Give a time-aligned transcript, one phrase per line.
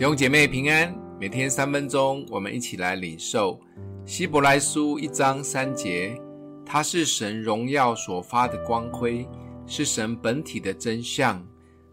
[0.00, 3.60] 弟兄姐妹平安，每天三分钟，我们一起来领受
[4.06, 6.18] 希伯来书一章三节。
[6.64, 9.28] 他是神荣耀所发的光辉，
[9.66, 11.46] 是神本体的真相，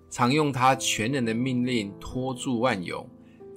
[0.09, 3.05] 常用他全能的命令托住万有。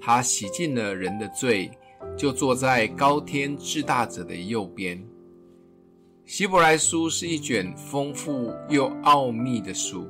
[0.00, 1.70] 他洗净了人的罪，
[2.16, 5.00] 就坐在高天至大者的右边。
[6.24, 10.08] 希伯来书是一卷丰富又奥秘的书，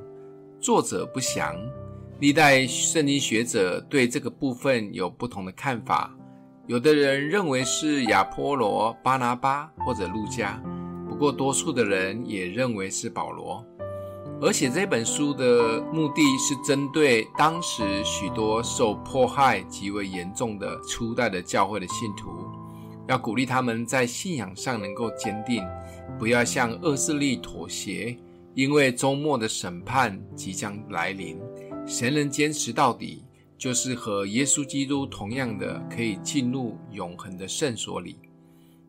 [0.58, 1.54] 作者不详，
[2.20, 6.14] 历代圣经学者对这个部分有不同的看法。
[6.66, 10.62] 有的人认为是亚波罗、巴拿巴或者路加，
[11.08, 13.64] 不过多数的人也认为是保罗。
[14.42, 22.28] 而且这本书的目的是针对当时许多受迫害极为严重的初代的教会的信徒。
[23.08, 25.64] 要鼓励他们在信仰上能够坚定，
[26.18, 28.14] 不要向恶势力妥协，
[28.54, 31.40] 因为周末的审判即将来临。
[31.90, 33.24] 谁能坚持到底，
[33.58, 38.16] 就是和耶稣基督同样的，可以进入永恒的圣所里。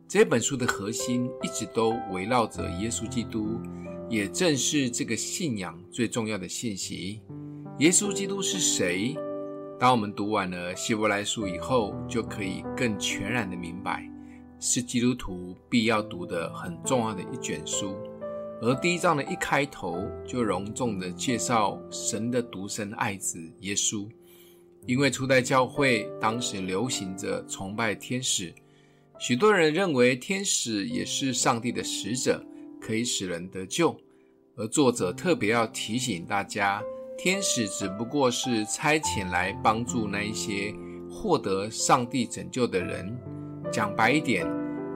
[0.08, 3.60] 这本书的核心一直都围绕着耶稣基督，
[4.08, 7.22] 也正是这个信仰最重要的信息。
[7.80, 9.18] 耶稣基督是谁？
[9.80, 14.08] 当我们读完了希伯来书以后，就可以更全然的明白，
[14.60, 17.96] 是基督徒必要读的很重要的一卷书。
[18.62, 24.08] 而第一章的一开头就隆重的介绍神的独生爱子耶稣，
[24.86, 28.54] 因为初代教会当时流行着崇拜天使，
[29.20, 32.46] 许多人认为天使也是上帝的使者，
[32.80, 34.00] 可以使人得救。
[34.56, 36.84] 而作者特别要提醒大家。
[37.18, 40.74] 天使只不过是差遣来帮助那一些
[41.08, 43.16] 获得上帝拯救的人。
[43.72, 44.44] 讲白一点，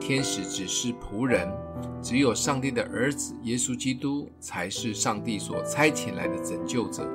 [0.07, 1.51] 天使只是仆人，
[1.99, 7.09] 只有上帝的儿子耶稣基督才是上帝所差遣来的拯救者，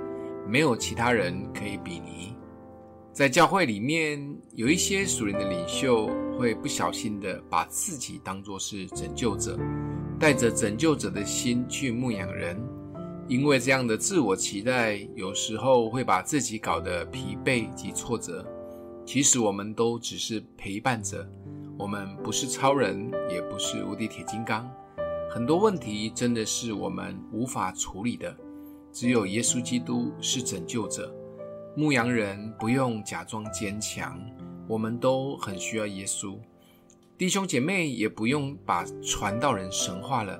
[0.49, 2.35] 没有其他人可以比拟。
[3.13, 9.57] 在教会里面，有一些属灵的领袖会不小心的把自己当作是拯救者，
[10.19, 12.61] 带着拯救者的心去牧养人。
[13.29, 18.45] 因为这样的自我期待，有时候会把自己搞得疲惫及挫折。
[19.07, 21.25] 其实我们都只是陪伴者，
[21.81, 24.71] 我们不是超人，也不是无敌铁金刚。
[25.31, 28.37] 很多问题真的是我们无法处理的。
[28.93, 31.11] 只有耶稣基督是拯救者。
[31.75, 34.21] 牧羊人不用假装坚强，
[34.69, 36.37] 我们都很需要耶稣。
[37.17, 40.39] 弟兄姐妹也不用把传道人神化了。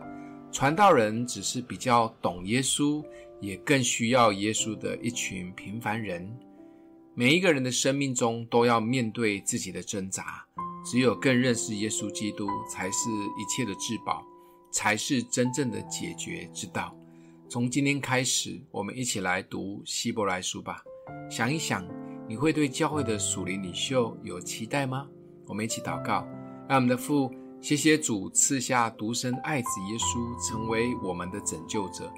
[0.53, 3.03] 传道人只是比较懂耶稣，
[3.41, 6.31] 也更需要耶稣的一群平凡人。
[7.15, 10.45] 每一个人的生命中都要面对自己的挣扎，
[10.85, 14.25] 只有更认识耶稣基督，才是一切的至宝，
[14.71, 16.95] 才是真正的解决之道。
[17.49, 20.83] 从今天开始，我们一起来读希伯来书吧。
[21.31, 21.87] 想一想，
[22.29, 25.09] 你会对教会的属灵领袖有期待吗？
[25.47, 26.27] 我们一起祷告，
[26.69, 27.31] 让我们的父。
[27.61, 32.11] 谢谢主赐下独生爱子耶稣，成为我们的拯救者，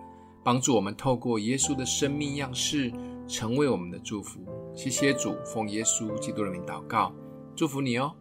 [0.45, 2.93] 帮助我们透过耶稣的生命样式，
[3.27, 4.41] 成为我们的祝福。
[4.73, 7.13] 谢谢主，奉耶稣基督的名祷告，
[7.57, 8.15] 祝福你哦。